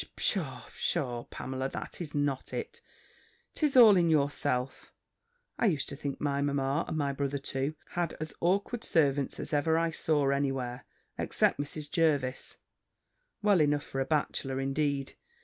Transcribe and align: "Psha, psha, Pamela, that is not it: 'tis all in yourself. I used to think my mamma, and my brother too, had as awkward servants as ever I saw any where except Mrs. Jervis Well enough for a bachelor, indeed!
"Psha, 0.17 0.63
psha, 0.73 1.25
Pamela, 1.29 1.69
that 1.69 2.01
is 2.01 2.15
not 2.15 2.55
it: 2.55 2.81
'tis 3.53 3.77
all 3.77 3.95
in 3.95 4.09
yourself. 4.09 4.91
I 5.59 5.67
used 5.67 5.89
to 5.89 5.95
think 5.95 6.19
my 6.19 6.41
mamma, 6.41 6.85
and 6.87 6.97
my 6.97 7.13
brother 7.13 7.37
too, 7.37 7.75
had 7.89 8.13
as 8.19 8.33
awkward 8.41 8.83
servants 8.83 9.39
as 9.39 9.53
ever 9.53 9.77
I 9.77 9.91
saw 9.91 10.29
any 10.31 10.51
where 10.51 10.87
except 11.19 11.59
Mrs. 11.59 11.87
Jervis 11.91 12.57
Well 13.43 13.61
enough 13.61 13.83
for 13.83 14.01
a 14.01 14.05
bachelor, 14.05 14.59
indeed! 14.59 15.13